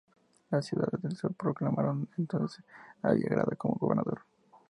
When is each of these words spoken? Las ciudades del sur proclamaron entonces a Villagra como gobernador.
Las 0.49 0.65
ciudades 0.65 0.99
del 1.03 1.15
sur 1.15 1.31
proclamaron 1.35 2.09
entonces 2.17 2.65
a 3.03 3.11
Villagra 3.11 3.45
como 3.55 3.75
gobernador. 3.75 4.21